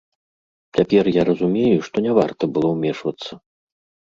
Цяпер 0.79 1.09
я 1.21 1.25
разумею, 1.29 1.77
што 1.89 1.95
не 2.07 2.11
варта 2.19 2.43
было 2.57 2.67
ўмешвацца. 2.75 3.31